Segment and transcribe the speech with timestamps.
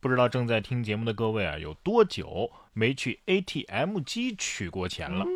[0.00, 5.26] 不知道正在听节目的各位啊，有多久没去 ATM 机取过钱了？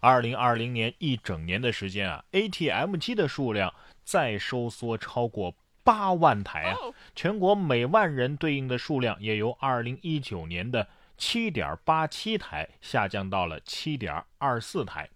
[0.00, 5.54] 二零二零年一整年的时间啊，ATM 机的数量再收缩超过
[5.84, 6.76] 八万台啊，
[7.14, 15.08] 全国每万人对应的数量也由二零一九年的七点八七台下降到了七点二四台。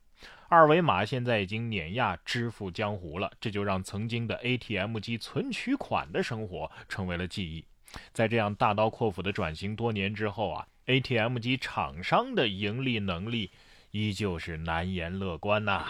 [0.48, 7.64] 二维码现在已经碾压支付江湖了，这就让曾经的 ATM 机存取款的生活成为了记忆。
[8.12, 13.50] 在这样大刀阔斧的转型多年之后啊，ATM 机厂商的盈利能力
[13.90, 15.84] 依旧是难言乐观呐。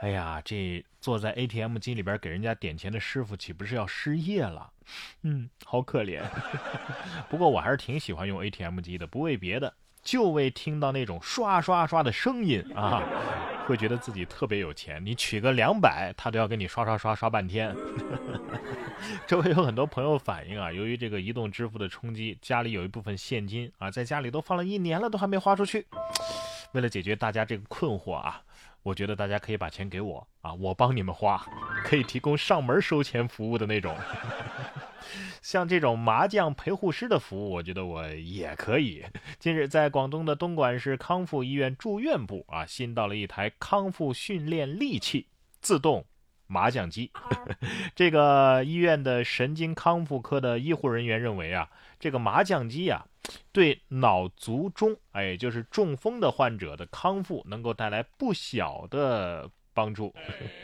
[0.00, 4.70] 哎呀，这坐在 ATM 机里边给人家点钱的师傅岂不是要失业了？
[5.22, 6.22] 嗯，好可怜。
[7.28, 9.74] 不过我还是挺喜欢用 ATM 机的，不为别的。
[10.00, 13.02] 就为听到那种刷刷刷的声音啊，
[13.66, 15.04] 会觉得自己特别有钱。
[15.04, 17.74] 你取个两百，他都要给你刷刷刷刷半天。
[19.26, 25.86] 周围有很多朋友反映啊，由于这个移动支付的冲击，家里有一部分现金啊，在家里都放了一年了，都还没花出去。
[26.72, 28.42] 为了解决大家这个困惑啊，
[28.82, 31.46] 我觉得大家可以把钱给我啊，我帮你们花，
[31.84, 33.96] 可以提供上门收钱服务的那种。
[35.40, 39.02] 像这种麻将陪护师的服务，我觉得我也可以。
[39.38, 45.28] 近日，在广东的东莞市康复医院住院部啊，新到了一台康复训练利器——
[45.62, 46.04] 自动
[46.48, 47.12] 麻将机。
[47.94, 53.06] 这个医院的神经康复科的医护人员认为啊，这个麻将机啊，
[53.52, 60.12] 对脑卒中，哎，就是中风的患者的康复，能够带来不小的帮助。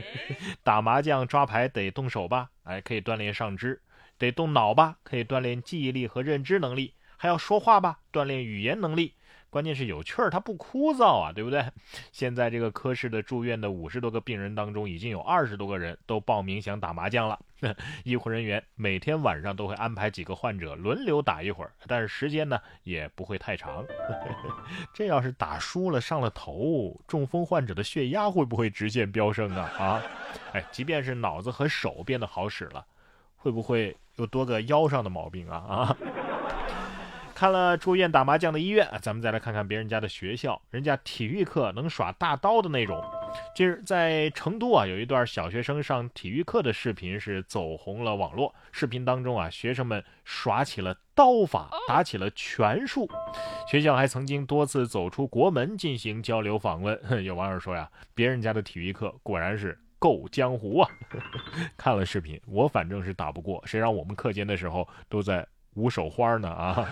[0.64, 2.50] 打麻将、抓牌得动手吧？
[2.64, 3.80] 哎，可以锻炼上肢。
[4.16, 9.14] 得动脑吧，可以锻炼记忆力和认知能力；还要说话吧，锻炼语言能力。
[9.54, 11.64] 关键是有趣儿，它不枯燥啊，对不对？
[12.10, 17.38] 现在这个科室的住院的五十多个病人当中，已经有二十多个人都报名想打麻将了。
[18.02, 23.86] 医护人员每天晚上都会安排几个患者轮流打一会儿，但是时间呢也不会太长。
[24.92, 29.70] 这要是打输了上了头，中风患者的血压会不会直线飙升啊？
[29.78, 30.02] 啊，
[30.52, 32.84] 哎，即便是脑子和手变得好使了。
[33.36, 35.96] 会不会又多个腰上的毛病啊啊！
[37.34, 43.02] 看了住院打麻将的医院，咱们再来看看别人家的学校，人家体育课能耍大刀的那种。
[43.56, 48.54] 近日在成都啊，有一段小学生上体育课的视频是走红了网络。
[48.70, 53.10] 视频当中啊，学生们耍起了刀法，打起了拳术。
[53.68, 56.98] 学校还曾经多次走出国门进行交流访问。
[57.24, 59.78] 有网友说呀，别人家的体育课果然是。
[59.96, 60.90] 够江湖啊！
[61.78, 65.46] 看了视频，我反正是打不过，谁让我们课间的时候都在
[65.76, 66.86] 舞手花呢啊！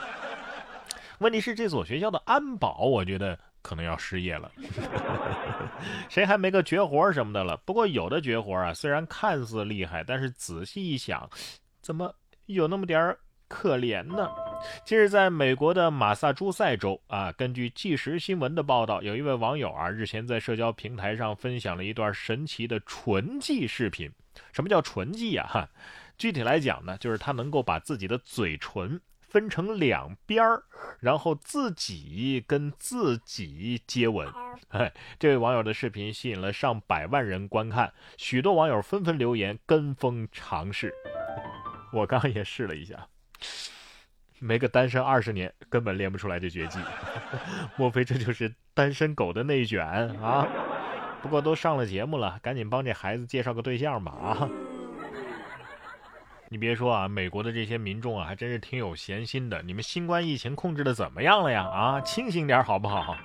[1.23, 4.51] 问题是这所学校的安保，我觉得可能要失业了。
[6.11, 7.57] 谁还没个绝活什么的了？
[7.59, 11.29] 不过有的绝活啊，虽然看似厉害，但是仔细一想，
[11.81, 12.15] 怎么
[12.47, 13.19] 有那么点儿
[13.49, 14.29] 可怜呢？
[14.85, 24.11] 近日，在美国的马萨诸塞州啊，根据即时新闻的报道，有一位网友啊，日前在社交平台上分享了一段神奇的唇技视频。
[24.53, 25.47] 什么叫唇技呀？
[25.49, 25.69] 哈，
[26.17, 29.01] 具体来讲呢，就是他能够把自己的嘴唇
[29.33, 30.63] 分成两边儿，
[31.01, 34.29] 然后自己跟自己接吻。
[34.69, 40.93] 哎，这位网友的视频吸引了上百万人观看，许多网友纷纷留言跟风尝试。
[41.95, 43.07] 我刚刚也试了一下。
[44.39, 46.79] 没个单身二十年，根本练不出来这绝技。
[47.77, 49.83] 莫非这就是单身狗的内卷
[50.21, 50.47] 啊？
[51.23, 54.51] 不过都上了节目了，赶紧帮这孩子介绍个对象吧啊！
[56.53, 59.63] 你别说啊，美国的这些民众啊，还真是挺有闲心的。
[59.63, 61.63] 你们新冠疫情控制的怎么样了呀？
[61.63, 63.17] 啊，清醒点好不好？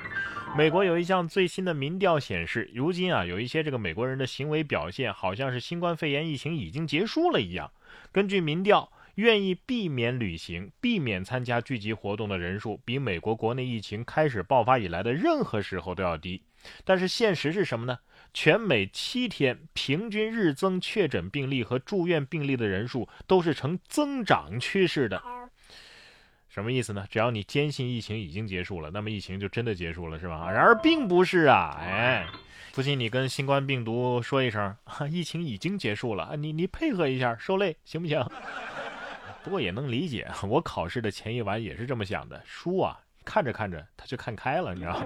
[0.56, 7.70] 美国有一项最新的民调显示，如今啊，有一些这个美国人的行为表现，好像是新冠肺炎疫情已经结束了一样。
[8.14, 8.90] 根据民调。
[9.18, 16.44] 愿意避免旅行、避免参加聚集活动的人数，比美国国内疫情开始爆发以来的任何时候都要低。
[16.84, 17.98] 但是现实是什么呢？
[18.34, 25.22] 全美七天平均日增确诊病例和住院病例的人数都是呈增长趋势的。
[26.48, 27.06] 什么意思呢？
[27.10, 30.52] 只要你坚信疫情已经结束了，那么疫情就真的结束了，是吧？
[30.52, 31.76] 然而并不是啊！
[31.80, 32.28] 哎，
[32.74, 34.76] 不信你跟新冠病毒说一声，
[35.10, 38.24] 疫情已经结束了，你你配合一下，受累行不行？
[39.48, 42.42] 不过也能理解，我考试的前一晚也是这么想的。
[42.44, 45.02] 书啊，看着看着他就看开了，你知道。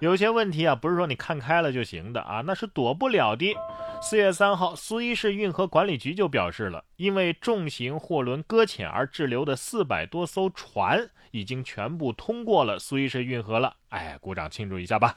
[0.00, 3.54] 有些问题啊，不是说你看开了就行的啊，那是躲不了的。
[4.00, 13.76] 四月三号，苏伊士运河管理局就表示了，因为重型货轮搁浅而滞留的四百多艘船已经全部通过了苏伊士运河了。
[13.90, 15.14] 哎，鼓掌庆祝一下吧！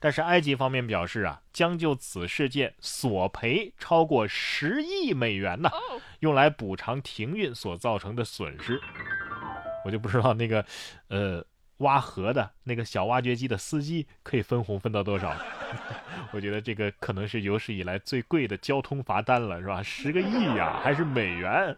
[0.00, 5.70] 但是埃及方面表示啊，将就此事件索赔超过十亿美元呢，
[6.20, 8.78] 用来补偿停运所造成的损失。
[9.86, 10.62] 我就不知道那个，
[11.08, 11.42] 呃。
[11.78, 15.34] 挖河的那个小挖掘机的司机可以分红分到多少？
[16.32, 19.82] 我觉得这个可能是有史以来最贵的交通罚单了，是吧？
[19.82, 21.76] 十个亿呀，还是美元？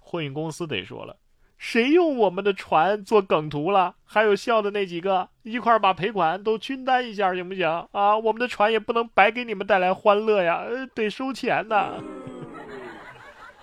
[0.00, 1.16] 货运公司得说了，
[1.58, 3.94] 谁用我们的船做梗图了？
[4.04, 7.68] 还有笑的那几个，一块把赔款都均担一下，行不行？
[7.92, 11.94] 啊，我们的船也不能白给你们带来欢乐呀，得收钱呐。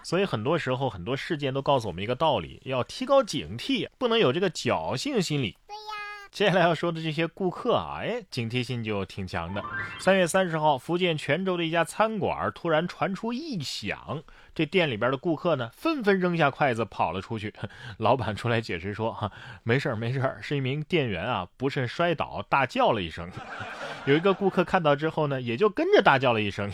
[0.07, 5.57] 所以很多时候，很多事件都告诉我们一个道理：要提高警惕，不能有这个侥幸心理。
[5.68, 9.62] 对呀，接下来要说的这些顾客啊，哎，警惕性就挺强的。
[10.00, 14.24] 三月三十号，福建泉州的一家餐馆突然传出异响，
[14.56, 17.54] 这店里边的顾客呢，纷纷扔下筷子跑了出去。
[18.00, 19.30] 老板出来解释说：“哈，
[19.63, 23.30] 没事儿，没事儿，是一名店员啊，不慎摔倒，大叫了一声。
[24.07, 26.71] 有一个顾客看到之后呢，也就跟着大叫了一声。”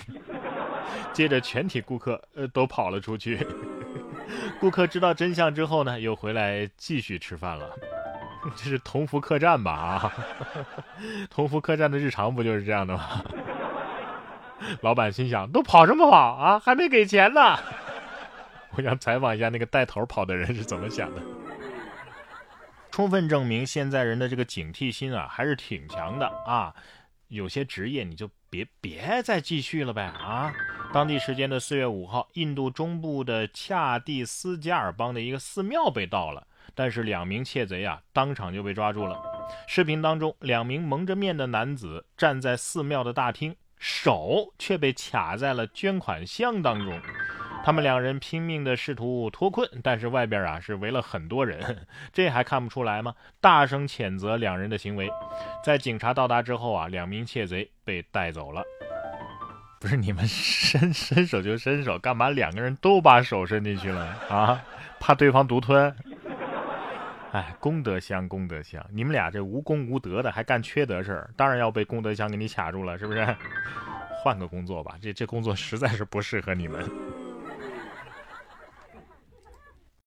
[1.13, 3.45] 接着，全体顾客呃都跑了出去。
[4.59, 7.69] 顾客知道真相之后呢，又回来继续吃饭了。
[8.55, 9.71] 这是同福客栈吧？
[9.71, 10.13] 啊，
[11.29, 13.23] 同福客栈的日常不就是这样的吗？
[14.81, 16.59] 老板心想：都跑什么跑啊？
[16.59, 17.57] 还没给钱呢！
[18.75, 21.21] 我想采访一下那个带头跑的人是怎么想的。
[22.91, 26.73] 充分证明现在人的这个警惕心啊，还是挺强的啊。
[27.33, 30.53] 有些职业你就别别再继续了呗啊！
[30.93, 36.45] 当地时间的四月五号，印度中部的恰蒂斯加尔邦的一个寺庙被盗了，
[36.75, 39.19] 但是两名窃贼啊当场就被抓住了。
[39.67, 47.01] 视频当中，两名蒙着面的男子站在寺庙的大厅，手却被卡在了捐款箱当中。
[47.63, 53.15] 他们两人拼命的试图脱困，但是外边啊是围了很多人， 这还看不出来吗？
[53.39, 55.09] 大声谴责两人的行为。
[55.63, 58.61] 在警察到达之后啊，两名窃贼被带走了。
[59.79, 64.61] 不是你们伸伸手就伸手，干嘛两个人都把手伸进去了啊？
[64.99, 65.93] 怕对方独吞？
[67.31, 73.25] 哎，功德箱，功德箱，你们俩这无功无德的，还干缺德事儿，当然要被功德箱给你卡住了，是不是？
[74.23, 76.81] 换个工作吧，这这工作实在是不适合你们。